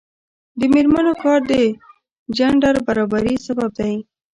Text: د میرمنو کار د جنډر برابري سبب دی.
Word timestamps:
د 0.59 0.61
میرمنو 0.73 1.13
کار 1.23 1.39
د 1.51 1.53
جنډر 2.37 2.75
برابري 2.87 3.35
سبب 3.45 3.71
دی. 3.79 3.95